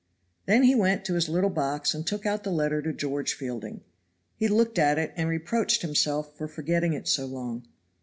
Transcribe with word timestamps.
Then 0.47 0.63
he 0.63 0.73
went 0.73 1.05
to 1.05 1.13
his 1.13 1.29
little 1.29 1.51
box 1.51 1.93
and 1.93 2.07
took 2.07 2.25
out 2.25 2.43
the 2.43 2.49
letter 2.51 2.81
to 2.81 2.91
George 2.91 3.35
Fielding. 3.35 3.81
He 4.35 4.47
looked 4.47 4.79
at 4.79 4.97
it 4.97 5.13
and 5.15 5.29
reproached 5.29 5.83
himself 5.83 6.35
for 6.35 6.47
forgetting 6.47 6.93
it 6.93 7.07
so 7.07 7.27
long. 7.27 7.67